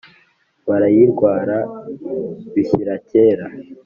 barayirwara 0.67 1.57
bishyira 2.53 2.93
kera 3.09 3.45